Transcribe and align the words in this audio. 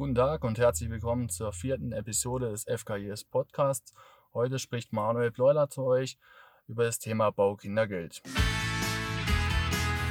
Guten 0.00 0.14
Tag 0.14 0.44
und 0.44 0.58
herzlich 0.58 0.88
willkommen 0.88 1.28
zur 1.28 1.52
vierten 1.52 1.92
Episode 1.92 2.48
des 2.48 2.64
FKIS 2.64 3.24
Podcasts. 3.24 3.92
Heute 4.32 4.58
spricht 4.58 4.94
Manuel 4.94 5.30
Bleuler 5.30 5.68
zu 5.68 5.82
euch 5.82 6.16
über 6.66 6.84
das 6.84 6.98
Thema 6.98 7.30
Baukindergeld. 7.30 8.22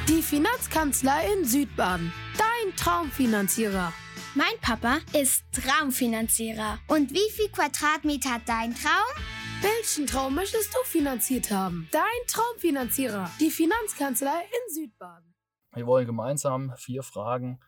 Die 0.07 0.21
Finanzkanzlei 0.21 1.33
in 1.33 1.44
Südbaden. 1.44 2.13
Dein 2.38 2.75
Traumfinanzierer. 2.75 3.91
Mein 4.36 4.54
Papa 4.62 4.99
ist 5.20 5.44
Traumfinanzierer. 5.54 6.78
Und 6.88 7.12
wie 7.12 7.32
viel 7.32 7.50
Quadratmeter 7.50 8.36
hat 8.36 8.44
dein 8.46 8.76
Traum? 8.76 9.24
Welchen 9.64 10.06
Traum 10.06 10.36
möchtest 10.36 10.71
du 10.71 10.84
finanziert 10.84 11.50
haben? 11.50 11.90
Dein 11.92 12.04
Traumfinanzierer. 12.28 13.32
Die 13.40 13.50
Finanzkanzlei 13.50 14.40
in 14.44 14.84
Südbaden. 14.84 15.34
Wir 15.74 15.88
wollen 15.88 16.06
gemeinsam 16.06 16.76
vier 16.78 17.02
Fragen 17.02 17.60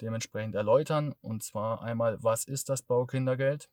dementsprechend 0.00 0.54
erläutern. 0.54 1.14
Und 1.20 1.42
zwar 1.42 1.82
einmal, 1.82 2.22
was 2.22 2.44
ist 2.44 2.68
das 2.68 2.82
Baukindergeld? 2.82 3.68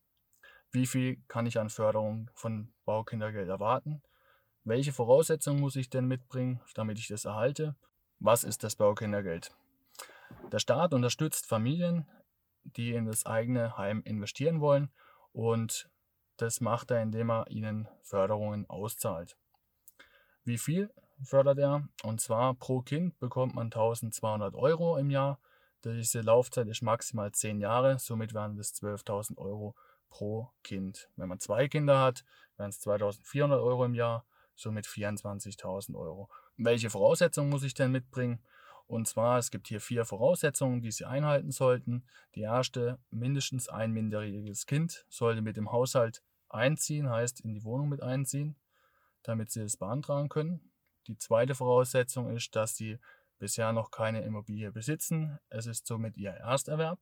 Wie 0.71 0.87
viel 0.87 1.17
kann 1.27 1.45
ich 1.45 1.59
an 1.59 1.69
Förderung 1.69 2.29
von 2.33 2.73
Baukindergeld 2.85 3.49
erwarten? 3.49 4.01
Welche 4.63 4.93
Voraussetzungen 4.93 5.59
muss 5.59 5.75
ich 5.75 5.89
denn 5.89 6.07
mitbringen, 6.07 6.61
damit 6.75 6.99
ich 6.99 7.07
das 7.07 7.25
erhalte? 7.25 7.75
Was 8.19 8.43
ist 8.43 8.63
das 8.63 8.75
Baukindergeld? 8.75 9.51
Der 10.51 10.59
Staat 10.59 10.93
unterstützt 10.93 11.47
Familien, 11.47 12.07
die 12.63 12.93
in 12.93 13.05
das 13.05 13.25
eigene 13.25 13.77
Heim 13.77 14.01
investieren 14.05 14.61
wollen 14.61 14.91
und 15.33 15.89
das 16.37 16.61
macht 16.61 16.91
er, 16.91 17.01
indem 17.01 17.31
er 17.31 17.49
ihnen 17.49 17.87
Förderungen 18.01 18.69
auszahlt. 18.69 19.35
Wie 20.43 20.57
viel 20.57 20.91
fördert 21.23 21.59
er? 21.59 21.87
Und 22.03 22.21
zwar 22.21 22.53
pro 22.55 22.81
Kind 22.81 23.19
bekommt 23.19 23.53
man 23.55 23.67
1200 23.67 24.55
Euro 24.55 24.97
im 24.97 25.09
Jahr 25.09 25.39
diese 25.83 26.21
Laufzeit 26.21 26.67
ist 26.67 26.81
maximal 26.81 27.31
10 27.31 27.59
Jahre, 27.59 27.99
somit 27.99 28.33
wären 28.33 28.55
das 28.55 28.73
12.000 28.75 29.37
Euro 29.37 29.75
pro 30.09 30.49
Kind. 30.63 31.09
Wenn 31.15 31.29
man 31.29 31.39
zwei 31.39 31.67
Kinder 31.67 31.99
hat, 31.99 32.23
wären 32.57 32.69
es 32.69 32.85
2.400 32.85 33.61
Euro 33.63 33.85
im 33.85 33.95
Jahr, 33.95 34.25
somit 34.55 34.85
24.000 34.85 35.95
Euro. 35.95 36.29
Welche 36.57 36.89
Voraussetzungen 36.89 37.49
muss 37.49 37.63
ich 37.63 37.73
denn 37.73 37.91
mitbringen? 37.91 38.39
Und 38.87 39.07
zwar, 39.07 39.39
es 39.39 39.51
gibt 39.51 39.69
hier 39.69 39.79
vier 39.79 40.05
Voraussetzungen, 40.05 40.81
die 40.81 40.91
Sie 40.91 41.05
einhalten 41.05 41.51
sollten. 41.51 42.03
Die 42.35 42.41
erste, 42.41 42.99
mindestens 43.09 43.69
ein 43.69 43.91
minderjähriges 43.91 44.65
Kind 44.65 45.05
sollte 45.07 45.41
mit 45.41 45.55
dem 45.55 45.71
Haushalt 45.71 46.21
einziehen, 46.49 47.09
heißt 47.09 47.39
in 47.39 47.53
die 47.53 47.63
Wohnung 47.63 47.87
mit 47.87 48.03
einziehen, 48.03 48.57
damit 49.23 49.49
Sie 49.49 49.61
es 49.61 49.77
beantragen 49.77 50.27
können. 50.27 50.71
Die 51.07 51.17
zweite 51.17 51.55
Voraussetzung 51.55 52.35
ist, 52.35 52.55
dass 52.55 52.75
Sie 52.75 52.99
bisher 53.41 53.73
noch 53.73 53.89
keine 53.89 54.21
Immobilie 54.21 54.71
besitzen. 54.71 55.39
Es 55.49 55.65
ist 55.65 55.87
somit 55.87 56.15
ihr 56.15 56.29
Ersterwerb. 56.29 56.99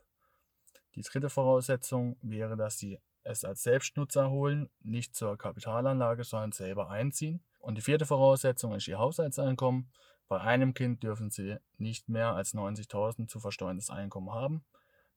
Die 0.96 1.02
dritte 1.02 1.30
Voraussetzung 1.30 2.18
wäre, 2.22 2.56
dass 2.56 2.80
sie 2.80 2.98
es 3.24 3.44
als 3.44 3.62
Selbstnutzer 3.62 4.30
holen, 4.30 4.70
nicht 4.80 5.16
zur 5.16 5.38
Kapitalanlage, 5.38 6.24
sondern 6.24 6.54
selber 6.54 6.90
einziehen. 6.90 7.44
Und 7.60 7.78
die 7.78 7.82
vierte 7.82 8.06
Voraussetzung 8.06 8.74
ist 8.74 8.88
ihr 8.88 8.98
Haushaltseinkommen. 8.98 9.92
Bei 10.30 10.40
einem 10.40 10.74
Kind 10.74 11.04
dürfen 11.04 11.30
sie 11.30 11.58
nicht 11.78 12.08
mehr 12.08 12.34
als 12.34 12.54
90.000 12.54 13.28
zu 13.28 13.42
versteuerndes 13.42 13.90
Einkommen 13.90 14.32
haben. 14.32 14.64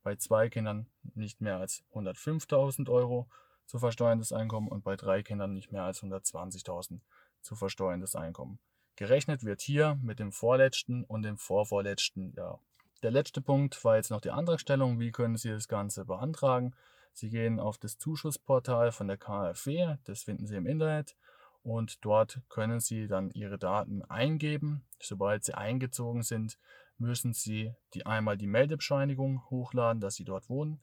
Bei 0.03 0.17
zwei 0.17 0.49
Kindern 0.49 0.89
nicht 1.15 1.41
mehr 1.41 1.59
als 1.59 1.85
105.000 1.95 2.91
Euro 2.91 3.29
zu 3.67 3.79
versteuerndes 3.79 4.33
Einkommen 4.33 4.67
und 4.67 4.83
bei 4.83 4.97
drei 4.97 5.23
Kindern 5.23 5.53
nicht 5.53 5.71
mehr 5.71 5.85
als 5.85 6.03
120.000 6.03 7.01
zu 7.43 7.55
versteuerndes 7.55 8.17
Einkommen. 8.17 8.59
Gerechnet 8.97 9.45
wird 9.45 9.61
hier 9.61 9.99
mit 10.03 10.19
dem 10.19 10.33
vorletzten 10.33 11.05
und 11.05 11.23
dem 11.23 11.39
vorvorletzten 11.39 12.33
Jahr. 12.35 12.61
Der 13.03 13.11
letzte 13.11 13.41
Punkt 13.41 13.83
war 13.85 13.97
jetzt 13.97 14.11
noch 14.11 14.21
die 14.21 14.31
Antragstellung. 14.31 15.01
Wie 15.01 15.11
können 15.11 15.37
Sie 15.37 15.51
das 15.51 15.67
Ganze 15.67 16.05
beantragen? 16.05 16.75
Sie 17.13 17.31
gehen 17.31 17.59
auf 17.59 17.79
das 17.79 17.99
Zuschussportal 17.99 18.93
von 18.93 19.09
der 19.09 19.19
KfW, 19.19 19.97
das 20.05 20.23
finden 20.23 20.47
Sie 20.47 20.55
im 20.57 20.67
Internet 20.67 21.17
und 21.63 22.05
dort 22.05 22.41
können 22.49 22.81
Sie 22.81 23.07
dann 23.07 23.31
Ihre 23.31 23.59
Daten 23.59 24.03
eingeben. 24.03 24.85
Sobald 25.01 25.45
sie 25.45 25.55
eingezogen 25.55 26.23
sind, 26.23 26.59
müssen 26.99 27.35
Sie 27.35 27.75
die 27.95 28.07
einmal 28.07 28.39
die 28.39 28.47
Meldebescheinigung 28.47 29.43
hochladen, 29.51 30.01
dass 30.01 30.15
Sie 30.15 30.25
dort 30.25 30.49
wohnen, 30.49 30.81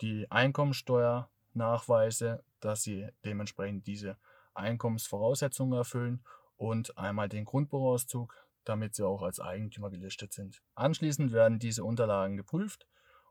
die 0.00 0.28
Einkommensteuernachweise, 0.30 2.42
dass 2.60 2.82
Sie 2.82 3.06
dementsprechend 3.24 3.86
diese 3.86 4.16
Einkommensvoraussetzungen 4.54 5.78
erfüllen 5.78 6.24
und 6.62 6.96
einmal 6.96 7.28
den 7.28 7.44
Grundbuchauszug, 7.44 8.36
damit 8.62 8.94
sie 8.94 9.04
auch 9.04 9.22
als 9.22 9.40
Eigentümer 9.40 9.90
gelistet 9.90 10.32
sind. 10.32 10.62
Anschließend 10.76 11.32
werden 11.32 11.58
diese 11.58 11.82
Unterlagen 11.82 12.36
geprüft 12.36 12.86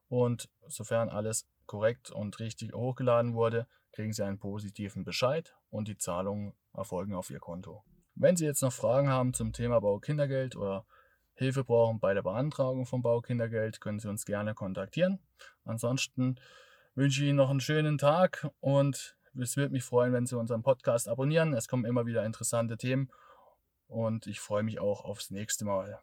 und 0.10 0.50
sofern 0.68 1.08
alles 1.08 1.48
korrekt 1.66 2.12
und 2.12 2.42
richtig 2.42 2.74
hochgeladen 2.74 3.34
wurde, 3.34 3.68
kriegen 3.94 4.12
Sie 4.12 4.26
einen 4.26 4.38
positiven 4.38 5.06
Bescheid 5.06 5.56
und 5.70 5.88
die 5.88 5.98
Zahlungen 5.98 6.54
erfolgen 6.74 7.14
auf 7.14 7.30
Ihr 7.30 7.40
Konto. 7.40 7.86
Wenn 8.16 8.36
Sie 8.36 8.44
jetzt 8.44 8.64
noch 8.64 8.74
Fragen 8.74 9.08
haben 9.08 9.34
zum 9.34 9.54
Thema 9.54 9.80
Baukindergeld 9.80 10.58
oder 10.58 10.86
Hilfe 11.34 11.64
brauchen 11.64 12.02
bei 12.02 12.14
der 12.14 12.24
Beantragung 12.24 12.86
von 12.86 13.02
Baukindergeld, 13.02 13.80
können 13.80 14.00
Sie 14.00 14.10
uns 14.10 14.26
gerne 14.26 14.54
kontaktieren. 14.54 15.20
Ansonsten 15.64 16.36
wünsche 16.96 17.24
ich 17.24 17.30
Ihnen 17.30 17.38
noch 17.38 17.50
einen 17.50 17.62
schönen 17.62 17.98
Tag 17.98 18.50
und 18.60 19.16
es 19.40 19.58
würde 19.58 19.74
mich 19.74 19.84
freuen, 19.84 20.14
wenn 20.14 20.26
Sie 20.26 20.38
unseren 20.38 20.64
Podcast 20.64 21.08
abonnieren. 21.08 21.54
Es 21.54 21.68
kommen 21.68 21.86
immer 21.86 22.06
wieder 22.06 22.26
interessante 22.26 22.78
Themen 22.78 23.10
und 23.88 24.28
ich 24.28 24.40
freue 24.40 24.64
mich 24.64 24.80
auch 24.80 25.04
aufs 25.06 25.32
nächste 25.32 25.66
Mal. 25.66 26.02